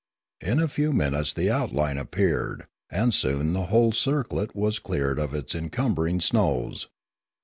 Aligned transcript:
In 0.43 0.59
a 0.59 0.67
few 0.67 0.91
minutes 0.93 1.31
the 1.31 1.51
outline 1.51 1.99
ap 1.99 2.09
peared, 2.09 2.65
and 2.89 3.13
soon 3.13 3.53
the 3.53 3.65
whole 3.67 3.91
circlet 3.91 4.55
was 4.55 4.79
cleared 4.79 5.19
of 5.19 5.35
its 5.35 5.53
encumbering 5.53 6.19
snows. 6.19 6.87